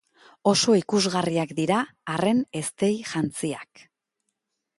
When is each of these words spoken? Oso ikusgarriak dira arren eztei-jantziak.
Oso 0.51 0.77
ikusgarriak 0.77 1.53
dira 1.59 1.77
arren 2.15 2.41
eztei-jantziak. 2.63 3.85